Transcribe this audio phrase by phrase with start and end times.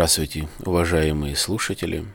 [0.00, 2.06] Здравствуйте, уважаемые слушатели.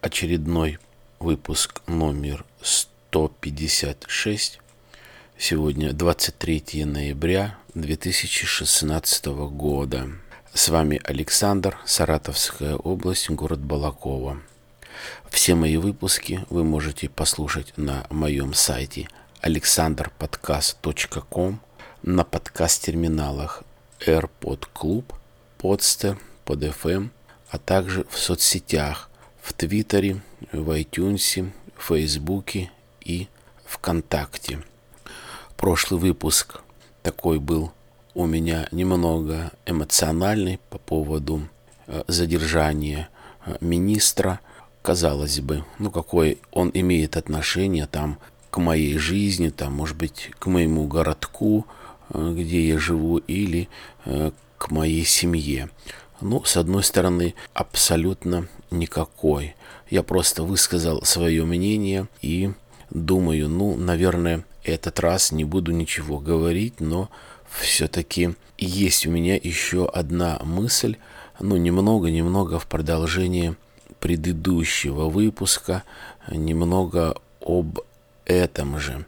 [0.00, 0.78] Очередной
[1.18, 4.58] выпуск номер 156.
[5.36, 10.08] Сегодня 23 ноября 2016 года.
[10.54, 14.40] С вами Александр, Саратовская область, город Балакова.
[15.28, 19.10] Все мои выпуски вы можете послушать на моем сайте
[19.42, 21.60] alexanderpodcast.com,
[22.02, 23.62] на подкаст-терминалах
[24.00, 25.04] AirPod Club,
[25.58, 26.16] Podster,
[26.46, 27.10] PodFM,
[27.50, 29.10] а также в соцсетях,
[29.40, 33.28] в Твиттере, в iTunes, в Фейсбуке и
[33.64, 34.62] ВКонтакте.
[35.56, 36.60] Прошлый выпуск
[37.02, 37.72] такой был
[38.14, 41.48] у меня немного эмоциональный по поводу
[41.86, 43.08] э, задержания
[43.44, 44.40] э, министра.
[44.82, 48.18] Казалось бы, ну какое он имеет отношение там
[48.50, 51.66] к моей жизни, там, может быть, к моему городку,
[52.10, 53.68] Э, где я живу, или
[54.04, 55.68] к моей семье.
[56.20, 59.54] Ну, с одной стороны, абсолютно никакой.
[59.90, 62.52] Я просто высказал свое мнение и
[62.90, 67.10] думаю, ну, наверное, этот раз не буду ничего говорить, но
[67.48, 70.96] все-таки есть у меня еще одна мысль,
[71.38, 73.56] ну, немного-немного в продолжение
[74.00, 75.82] предыдущего выпуска,
[76.30, 77.80] немного об
[78.24, 79.04] этом же.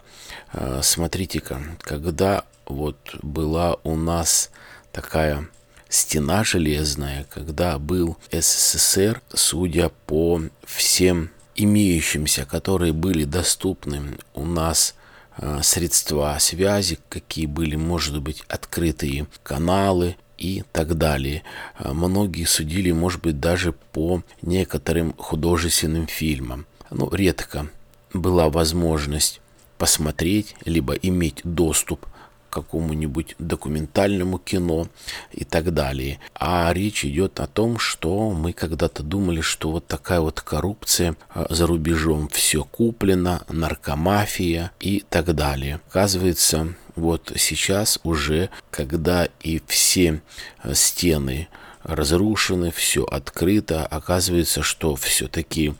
[0.52, 4.50] Э, смотрите-ка, когда вот была у нас
[4.92, 5.48] такая
[5.88, 14.94] стена железная, когда был СССР, судя по всем имеющимся, которые были доступны у нас
[15.36, 21.42] э, средства связи, какие были, может быть, открытые каналы и так далее.
[21.78, 26.66] Э, многие судили, может быть, даже по некоторым художественным фильмам.
[26.90, 27.68] Ну, редко
[28.14, 29.40] была возможность
[29.78, 32.06] посмотреть, либо иметь доступ
[32.50, 34.88] какому-нибудь документальному кино
[35.32, 36.20] и так далее.
[36.34, 41.46] А речь идет о том, что мы когда-то думали, что вот такая вот коррупция а,
[41.50, 45.80] за рубежом все куплено, наркомафия и так далее.
[45.88, 50.20] Оказывается, вот сейчас уже, когда и все
[50.62, 51.48] а, стены
[51.82, 55.74] разрушены, все открыто, оказывается, что все-таки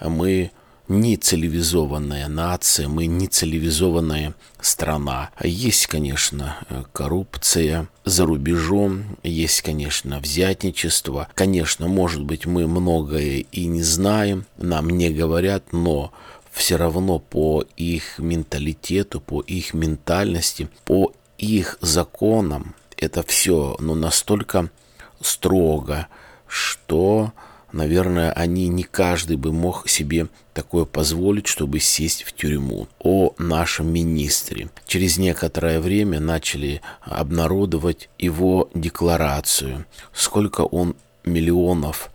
[0.00, 0.52] мы
[0.88, 5.30] не цивилизованная нация, мы не цивилизованная страна.
[5.42, 6.56] Есть, конечно,
[6.92, 11.28] коррупция за рубежом, есть, конечно, взятничество.
[11.34, 16.12] Конечно, может быть, мы многое и не знаем, нам не говорят, но
[16.52, 24.70] все равно по их менталитету, по их ментальности, по их законам это все ну, настолько
[25.20, 26.08] строго,
[26.46, 27.32] что
[27.72, 32.88] наверное, они не каждый бы мог себе такое позволить, чтобы сесть в тюрьму.
[32.98, 34.70] О нашем министре.
[34.86, 42.10] Через некоторое время начали обнародовать его декларацию, сколько он миллионов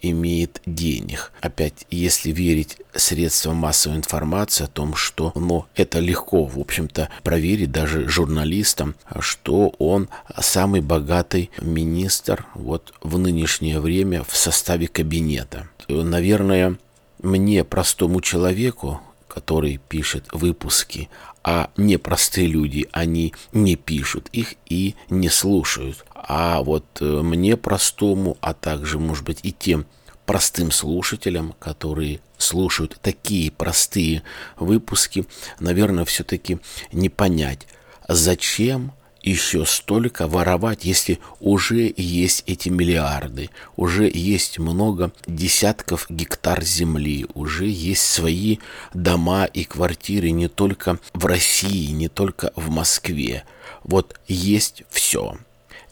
[0.00, 1.32] имеет денег.
[1.40, 7.72] Опять, если верить средствам массовой информации о том, что ну, это легко, в общем-то, проверить
[7.72, 10.08] даже журналистам, что он
[10.40, 15.68] самый богатый министр вот в нынешнее время в составе кабинета.
[15.88, 16.76] Наверное,
[17.22, 21.08] мне, простому человеку, который пишет выпуски,
[21.44, 26.04] а непростые люди, они не пишут их и не слушают.
[26.28, 29.86] А вот э, мне простому, а также, может быть, и тем
[30.26, 34.22] простым слушателям, которые слушают такие простые
[34.58, 35.24] выпуски,
[35.58, 36.58] наверное, все-таки
[36.92, 37.66] не понять,
[38.08, 47.26] зачем еще столько воровать, если уже есть эти миллиарды, уже есть много десятков гектар земли,
[47.32, 48.58] уже есть свои
[48.92, 53.44] дома и квартиры не только в России, не только в Москве.
[53.82, 55.38] Вот есть все.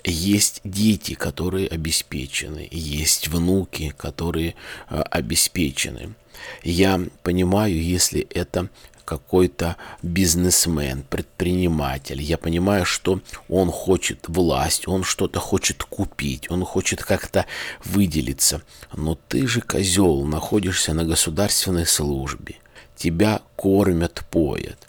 [0.07, 4.55] Есть дети, которые обеспечены, есть внуки, которые
[4.89, 6.15] э, обеспечены.
[6.63, 8.69] Я понимаю, если это
[9.05, 12.23] какой-то бизнесмен, предприниматель.
[12.23, 17.47] Я понимаю, что он хочет власть, он что-то хочет купить, он хочет как-то
[17.85, 18.63] выделиться.
[18.93, 22.57] Но ты же, козел, находишься на государственной службе.
[22.97, 24.87] Тебя кормят, поят.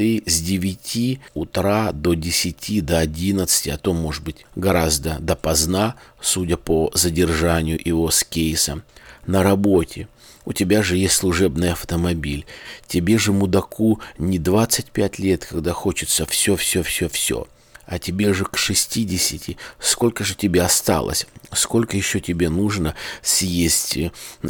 [0.00, 6.56] Ты с 9 утра до 10, до 11, а то, может быть, гораздо допоздна, судя
[6.56, 8.82] по задержанию его с кейсом,
[9.26, 10.08] на работе–
[10.46, 12.46] у тебя же есть служебный автомобиль.
[12.86, 17.46] Тебе же, мудаку, не 25 лет, когда хочется все-все-все-все.
[17.90, 19.56] А тебе же к 60.
[19.80, 21.26] Сколько же тебе осталось?
[21.52, 23.98] Сколько еще тебе нужно съесть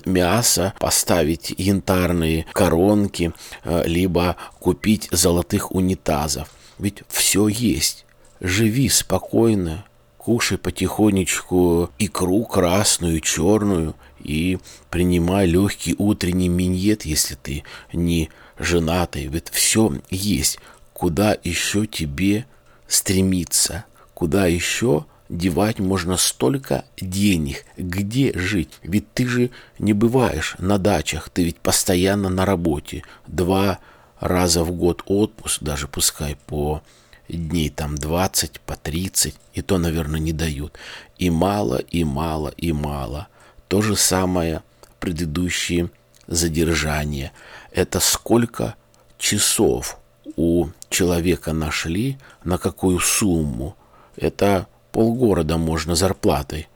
[0.05, 3.33] мясо, поставить янтарные коронки,
[3.65, 6.51] э, либо купить золотых унитазов?
[6.79, 8.05] Ведь все есть.
[8.41, 9.87] Живи спокойно,
[10.19, 14.59] кушай потихонечку икру красную, черную и
[14.91, 17.65] принимай легкий утренний миньет, если ты
[17.95, 18.29] не
[18.59, 19.29] женатый.
[19.29, 20.59] Ведь все есть.
[20.93, 22.45] Куда еще тебе
[22.91, 23.85] стремиться?
[24.13, 27.65] Куда еще девать можно столько денег?
[27.79, 28.71] Где жить?
[28.83, 33.05] Ведь ты же не бываешь на дачах, ты ведь постоянно на работе.
[33.27, 33.79] Два
[34.19, 36.83] раза в год отпуск, даже пускай по
[37.29, 40.77] дней там 20, по 30, и то, наверное, не дают.
[41.17, 43.29] И мало, и мало, и мало.
[43.69, 44.63] То же самое
[44.99, 45.91] предыдущие
[46.27, 47.33] задержания.
[47.71, 48.75] Это сколько
[49.17, 50.00] часов
[50.37, 53.77] у человека нашли, на какую сумму.
[54.17, 56.69] Это полгорода можно зарплатой.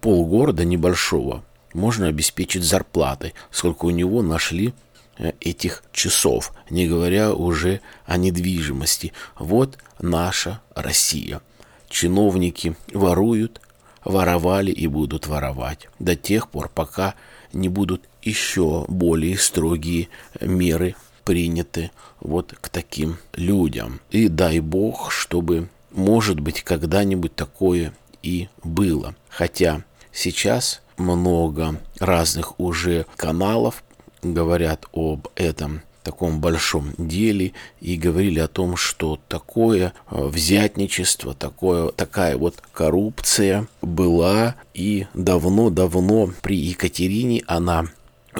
[0.00, 4.74] Полгорода небольшого можно обеспечить зарплатой, сколько у него нашли
[5.18, 9.12] э, этих часов, не говоря уже о недвижимости.
[9.38, 11.40] Вот наша Россия.
[11.88, 13.60] Чиновники воруют,
[14.04, 17.14] воровали и будут воровать до тех пор, пока
[17.52, 20.08] не будут еще более строгие
[20.40, 20.94] меры
[21.28, 21.90] приняты
[22.20, 24.00] вот к таким людям.
[24.10, 27.92] И дай бог, чтобы, может быть, когда-нибудь такое
[28.22, 29.14] и было.
[29.28, 33.84] Хотя сейчас много разных уже каналов
[34.22, 37.52] говорят об этом таком большом деле
[37.82, 46.30] и говорили о том, что такое э, взятничество, такое, такая вот коррупция была и давно-давно
[46.40, 47.88] при Екатерине она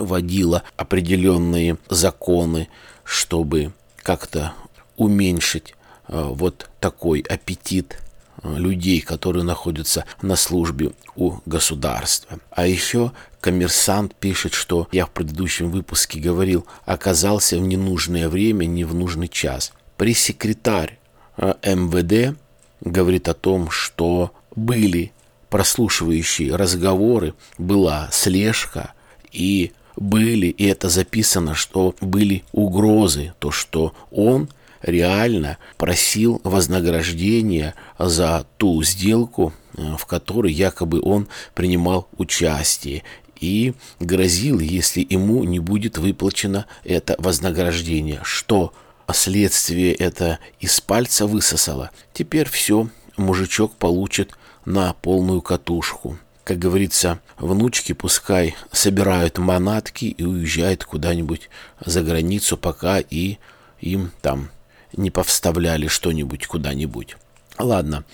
[0.02, 2.68] вводила определенные законы,
[3.04, 3.72] чтобы
[4.02, 4.52] как-то
[4.96, 5.74] уменьшить
[6.08, 7.98] э, вот такой аппетит
[8.42, 12.38] э, людей, которые находятся на службе у государства.
[12.50, 18.84] А еще коммерсант пишет, что я в предыдущем выпуске говорил, оказался в ненужное время, не
[18.84, 19.72] в нужный час.
[19.96, 20.98] Пресс-секретарь
[21.36, 22.36] э, МВД
[22.80, 25.12] говорит о том, что были
[25.50, 28.92] прослушивающие разговоры, была слежка
[29.32, 34.48] и были, и это записано, что были угрозы, то, что он
[34.82, 43.02] реально просил вознаграждения за ту сделку, э, в которой якобы он принимал участие.
[43.40, 48.72] И грозил, если ему не будет выплачено это вознаграждение, что
[49.12, 51.90] следствие это из пальца высосало.
[52.12, 54.32] Теперь все, мужичок получит
[54.64, 56.18] на полную катушку
[56.48, 61.50] как говорится, внучки пускай собирают манатки и уезжают куда-нибудь
[61.84, 63.36] за границу, пока и
[63.80, 64.48] им там
[64.96, 67.18] не повставляли что-нибудь куда-нибудь.
[67.58, 68.04] Ладно,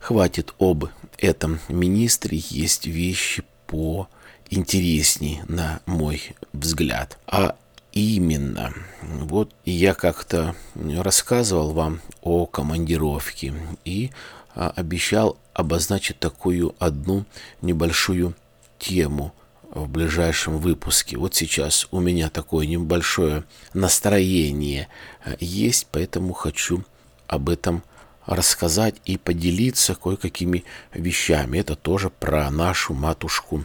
[0.00, 0.86] хватит об
[1.18, 2.42] этом министре.
[2.48, 4.08] Есть вещи по
[4.50, 7.16] интересней, на мой взгляд.
[7.28, 7.54] А
[7.92, 13.54] именно, вот я как-то рассказывал вам о командировке
[13.84, 14.10] и
[14.54, 17.24] обещал обозначить такую одну
[17.62, 18.34] небольшую
[18.78, 19.34] тему
[19.70, 21.16] в ближайшем выпуске.
[21.16, 24.88] Вот сейчас у меня такое небольшое настроение
[25.24, 26.84] а, есть, поэтому хочу
[27.26, 27.82] об этом
[28.26, 31.58] рассказать и поделиться кое-какими вещами.
[31.58, 33.64] Это тоже про нашу матушку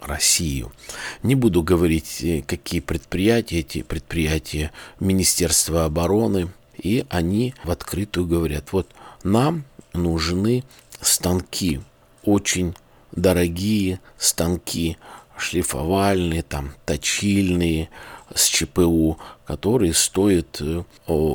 [0.00, 0.72] Россию.
[1.22, 8.72] Не буду говорить, э, какие предприятия, эти предприятия Министерства обороны, и они в открытую говорят,
[8.72, 8.88] вот
[9.24, 10.64] нам нужны
[11.00, 11.80] станки,
[12.24, 12.74] очень
[13.12, 14.96] дорогие станки,
[15.36, 17.88] шлифовальные, там, точильные,
[18.34, 20.82] с ЧПУ, которые стоят, э,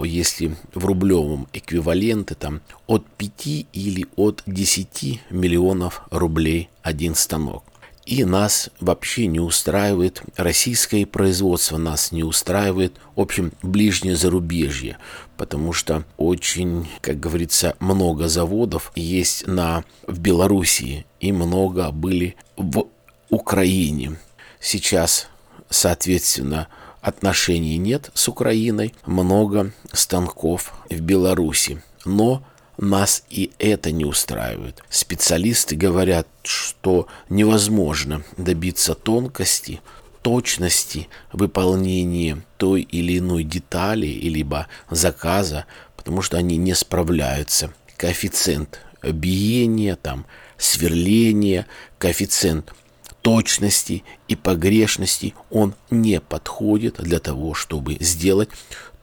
[0.05, 7.63] если в рублевом эквиваленте, там, от 5 или от 10 миллионов рублей один станок.
[8.05, 14.97] И нас вообще не устраивает российское производство, нас не устраивает, в общем, ближнее зарубежье,
[15.37, 22.87] потому что очень, как говорится, много заводов есть на, в Белоруссии и много были в
[23.29, 24.17] Украине.
[24.59, 25.27] Сейчас,
[25.69, 26.67] соответственно,
[27.01, 31.81] отношений нет с Украиной, много станков в Беларуси.
[32.03, 32.43] Но
[32.77, 34.83] нас и это не устраивает.
[34.89, 39.81] Специалисты говорят, что невозможно добиться тонкости,
[40.21, 45.65] точности выполнения той или иной детали, либо заказа,
[45.97, 47.73] потому что они не справляются.
[47.97, 50.25] Коэффициент биения, там,
[50.57, 51.67] сверления,
[51.99, 52.73] коэффициент
[53.21, 58.49] точности и погрешности, он не подходит для того, чтобы сделать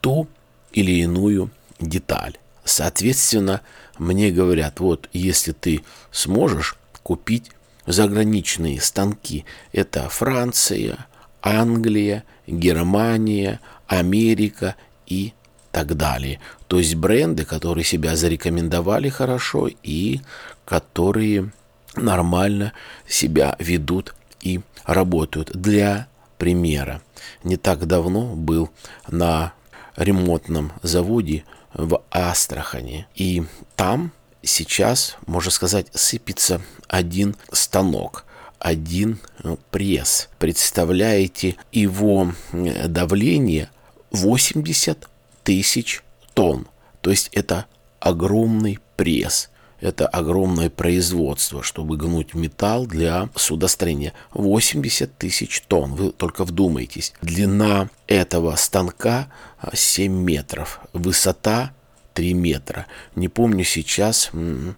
[0.01, 0.29] ту
[0.73, 1.51] или иную
[1.81, 2.39] деталь.
[2.71, 3.63] Соответственно,
[3.99, 7.51] мне говорят, вот если ты сможешь купить
[7.85, 11.07] заграничные станки, это Франция,
[11.43, 15.33] Англия, Германия, Америка и
[15.73, 16.39] так далее.
[16.69, 20.21] То есть бренды, которые себя зарекомендовали хорошо и
[20.65, 21.51] которые
[21.97, 22.73] нормально
[23.09, 25.51] себя ведут и работают.
[25.53, 26.07] Для
[26.39, 27.03] примера,
[27.43, 28.71] не так давно был
[29.09, 29.55] на
[29.97, 33.45] ремонтном заводе в Астрахани, и
[33.77, 34.13] там
[34.43, 38.25] сейчас, можно сказать, сыпется один станок,
[38.59, 40.29] один э, пресс.
[40.39, 43.71] Представляете, его давление
[44.11, 45.09] 80
[45.45, 46.03] тысяч
[46.35, 46.69] тонн.
[47.01, 47.67] То есть это
[48.01, 49.51] огромный пресс.
[49.81, 54.13] Это огромное производство, чтобы гнуть металл для судостроения.
[54.33, 57.15] 80 тысяч тонн, вы только вдумайтесь.
[57.23, 59.29] Длина этого станка
[59.73, 61.73] 7 метров, высота
[62.15, 62.87] 3 метра.
[63.15, 64.31] Не помню сейчас,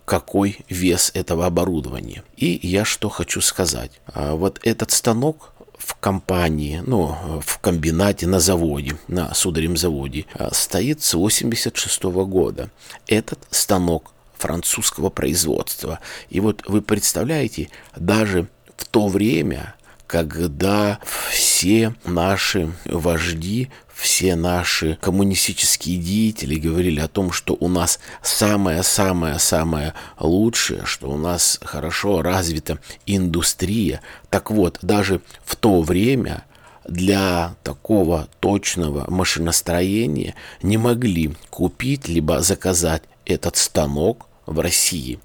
[0.04, 2.22] какой вес этого оборудования.
[2.36, 4.00] И я что хочу сказать.
[4.06, 10.54] А вот этот станок в компании, ну, в комбинате, на заводе, на сударем заводе, а,
[10.54, 12.70] стоит с 86 года.
[13.08, 16.00] Этот станок французского производства.
[16.28, 19.74] И вот вы представляете, даже в то время,
[20.06, 20.98] когда
[21.30, 30.84] все наши вожди, все наши коммунистические деятели говорили о том, что у нас самое-самое-самое лучшее,
[30.86, 34.00] что у нас хорошо развита индустрия.
[34.28, 36.44] Так вот, даже в то время
[36.84, 45.18] для такого точного машиностроения не могли купить либо заказать этот станок в России.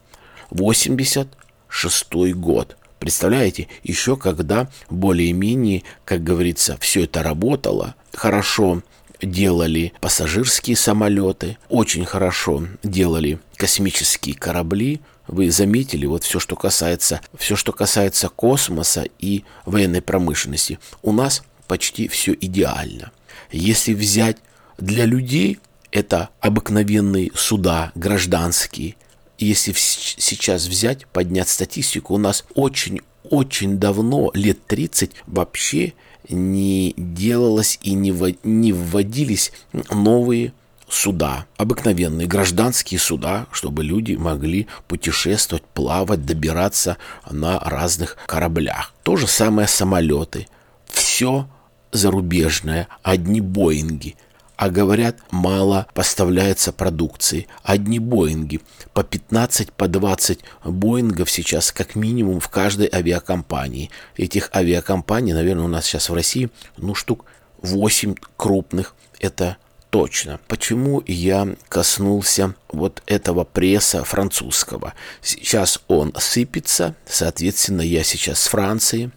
[0.52, 2.78] 86 год.
[3.00, 8.82] Представляете, еще когда более-менее, как говорится, все это работало, хорошо
[9.22, 15.02] делали пассажирские самолеты, очень хорошо делали космические корабли.
[15.28, 21.44] Вы заметили, вот все, что касается, все, что касается космоса и военной промышленности, у нас
[21.68, 23.12] почти все идеально.
[23.52, 24.38] Если взять
[24.78, 25.60] для людей,
[25.92, 28.96] это обыкновенные суда гражданские,
[29.38, 35.94] если сейчас взять, поднять статистику, у нас очень-очень давно, лет 30, вообще
[36.30, 39.52] не делалось и не, не вводились
[39.90, 40.54] новые
[40.90, 46.98] суда, обыкновенные гражданские суда, чтобы люди могли путешествовать, плавать, добираться
[47.30, 48.94] на разных кораблях.
[49.04, 50.48] То же самое самолеты.
[50.86, 51.48] Все
[51.92, 54.16] зарубежное, одни Боинги–
[54.58, 57.48] а говорят, мало поставляется продукции.
[57.64, 58.60] Одни Боинги.
[58.94, 63.92] По 15, по 20 Боингов сейчас как минимум в каждой авиакомпании.
[64.16, 67.26] Этих авиакомпаний, наверное, у нас сейчас в России, ну, штук
[67.62, 68.96] 8 крупных.
[69.20, 69.58] Это
[69.92, 70.40] точно.
[70.48, 74.96] Почему я коснулся вот этого пресса французского?
[75.22, 79.12] Сейчас он сыпется, соответственно, я сейчас с Франции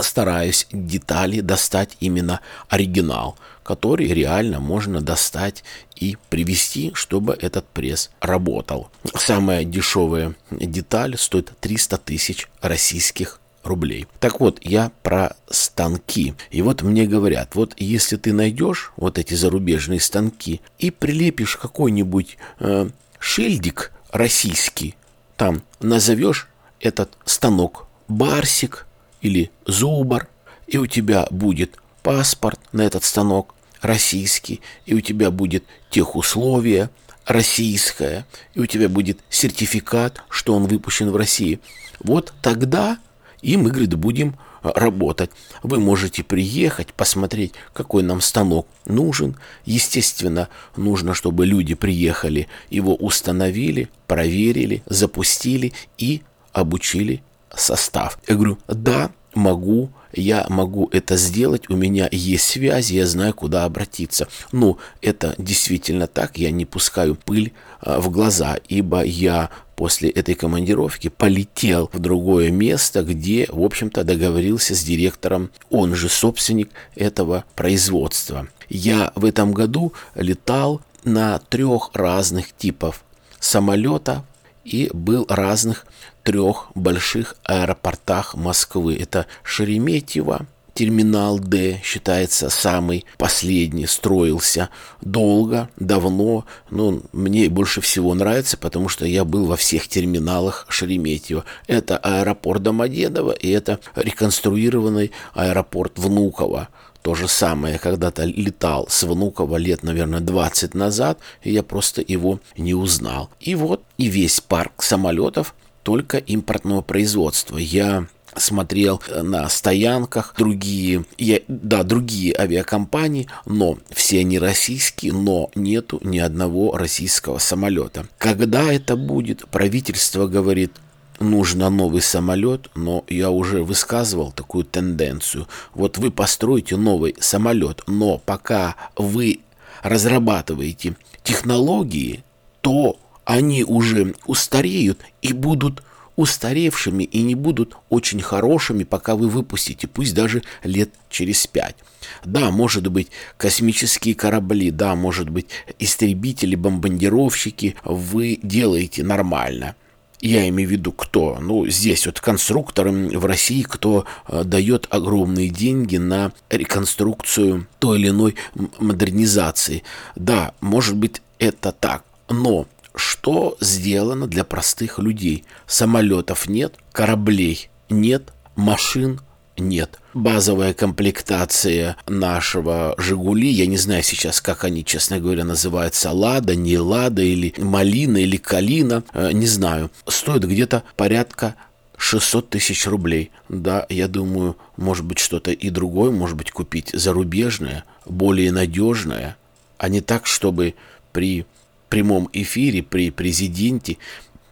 [0.00, 2.40] стараюсь детали достать именно
[2.70, 3.36] оригинал–
[3.68, 5.62] который реально можно достать
[5.94, 8.88] и привести, чтобы этот пресс работал.
[9.14, 14.06] Самая дешевая деталь стоит 300 тысяч российских рублей.
[14.20, 16.32] Так вот, я про станки.
[16.50, 22.38] И вот мне говорят, вот если ты найдешь вот эти зарубежные станки и прилепишь какой-нибудь
[22.60, 24.94] э, шильдик российский,
[25.36, 26.48] там назовешь
[26.80, 28.86] этот станок Барсик
[29.20, 30.26] или Зубар,
[30.66, 36.90] и у тебя будет паспорт на этот станок, российский, и у тебя будет техусловие
[37.26, 41.60] российское, и у тебя будет сертификат, что он выпущен в России.
[42.00, 42.98] Вот тогда
[43.42, 45.30] и мы, говорит, будем а, работать.
[45.62, 49.36] Вы можете приехать, посмотреть, какой нам станок нужен.
[49.64, 57.22] Естественно, нужно, чтобы люди приехали, его установили, проверили, запустили и обучили
[57.54, 58.18] состав.
[58.26, 63.64] Я говорю, да, могу, я могу это сделать, у меня есть связи, я знаю, куда
[63.64, 64.28] обратиться.
[64.52, 70.34] Но это действительно так, я не пускаю пыль а, в глаза, ибо я после этой
[70.34, 77.44] командировки полетел в другое место, где, в общем-то, договорился с директором, он же собственник этого
[77.54, 78.48] производства.
[78.68, 83.04] Я в этом году летал на трех разных типов
[83.38, 84.24] самолета
[84.64, 85.86] и был разных
[86.28, 88.98] трех больших аэропортах Москвы.
[89.00, 90.44] Это Шереметьево,
[90.74, 94.68] терминал Д считается самый последний, строился
[95.00, 96.44] долго, давно.
[96.68, 101.46] Ну, мне больше всего нравится, потому что я был во всех терминалах Шереметьево.
[101.66, 106.68] Это аэропорт Домодедово и это реконструированный аэропорт Внуково.
[107.00, 112.38] То же самое, когда-то летал с Внуково лет, наверное, 20 назад, и я просто его
[112.58, 113.30] не узнал.
[113.40, 115.54] И вот и весь парк самолетов
[115.88, 117.56] только импортного производства.
[117.56, 125.98] Я смотрел на стоянках другие, я, да, другие авиакомпании, но все они российские, но нету
[126.02, 128.06] ни одного российского самолета.
[128.18, 130.72] Когда это будет, правительство говорит,
[131.20, 135.48] нужно новый самолет, но я уже высказывал такую тенденцию.
[135.72, 139.40] Вот вы построите новый самолет, но пока вы
[139.82, 142.24] разрабатываете технологии,
[142.60, 145.82] то они уже устареют и будут
[146.16, 151.76] устаревшими и не будут очень хорошими, пока вы выпустите, пусть даже лет через пять.
[152.24, 159.76] Да, может быть, космические корабли, да, может быть, истребители, бомбардировщики вы делаете нормально.
[160.20, 161.36] Я имею в виду кто?
[161.38, 168.08] Ну, здесь вот конструкторы в России, кто э, дает огромные деньги на реконструкцию той или
[168.08, 168.36] иной
[168.80, 169.82] модернизации.
[170.16, 172.04] Да, может быть, это так.
[172.30, 172.66] Но
[172.98, 175.44] что сделано для простых людей.
[175.66, 179.20] Самолетов нет, кораблей нет, машин
[179.56, 179.98] нет.
[180.14, 186.78] Базовая комплектация нашего «Жигули», я не знаю сейчас, как они, честно говоря, называются, «Лада», не
[186.78, 191.54] «Лада» или «Малина» или «Калина», э, не знаю, стоит где-то порядка
[191.96, 193.30] 600 тысяч рублей.
[193.48, 199.36] Да, я думаю, может быть, что-то и другое, может быть, купить зарубежное, более надежное,
[199.78, 200.74] а не так, чтобы
[201.12, 201.46] при
[201.88, 203.98] прямом эфире при президенте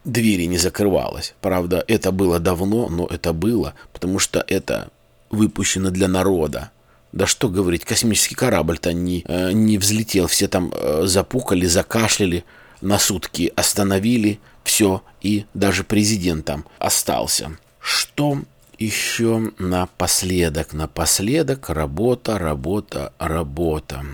[0.04, 1.34] двери не закрывалась.
[1.40, 4.88] Правда, это было давно, но это было, потому что это
[5.30, 6.70] выпущено для народа.
[7.12, 12.44] Да что говорить, космический корабль-то не, э, не взлетел, все там э, запукали, закашляли,
[12.80, 17.56] на сутки остановили, все, и даже президент там остался.
[17.80, 18.42] Что
[18.78, 20.72] еще напоследок?
[20.72, 24.04] Напоследок работа, работа, работа.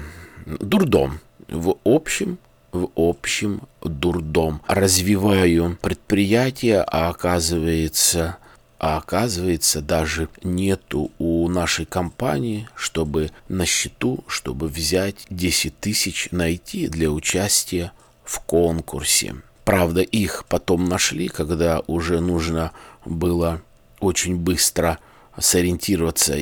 [0.46, 1.20] Дурдом.
[1.48, 2.38] В общем,
[2.72, 4.62] в общем дурдом.
[4.66, 8.38] Развиваю предприятие, а оказывается,
[8.78, 16.88] а оказывается даже нету у нашей компании, чтобы на счету, чтобы взять 10 тысяч найти
[16.88, 17.92] для участия
[18.24, 19.36] в конкурсе.
[19.64, 22.72] Правда, их потом нашли, когда уже нужно
[23.04, 23.62] было
[24.00, 24.98] очень быстро
[25.38, 26.38] сориентироваться,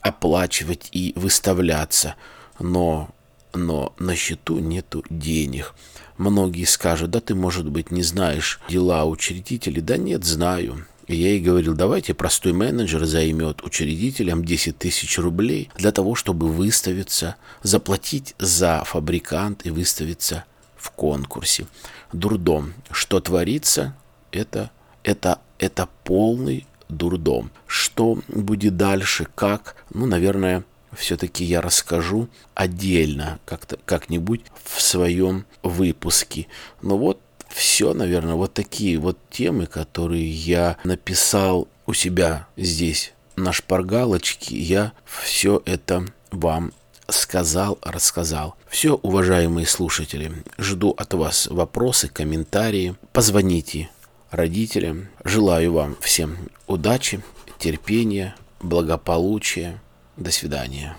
[0.00, 2.16] оплачивать и выставляться.
[2.58, 3.13] Но
[3.54, 5.74] но на счету нету денег.
[6.16, 9.80] Многие скажут, да ты, может быть, не знаешь дела учредителей.
[9.80, 10.86] Да нет, знаю.
[11.06, 16.48] И я ей говорил, давайте простой менеджер займет учредителям 10 тысяч рублей для того, чтобы
[16.48, 20.44] выставиться, заплатить за фабрикант и выставиться
[20.76, 21.66] в конкурсе.
[22.12, 22.72] Дурдом.
[22.90, 23.94] Что творится,
[24.32, 24.70] это,
[25.02, 27.50] это, это полный дурдом.
[27.66, 30.64] Что будет дальше, как, ну, наверное,
[30.98, 36.46] все-таки я расскажу отдельно как-то как-нибудь в своем выпуске.
[36.82, 43.52] Но вот все, наверное, вот такие вот темы, которые я написал у себя здесь на
[43.52, 46.72] шпаргалочке, я все это вам
[47.08, 48.56] сказал, рассказал.
[48.68, 52.96] Все, уважаемые слушатели, жду от вас вопросы, комментарии.
[53.12, 53.90] Позвоните
[54.30, 55.08] родителям.
[55.22, 57.22] Желаю вам всем удачи,
[57.58, 59.80] терпения, благополучия.
[60.16, 60.96] До свидания.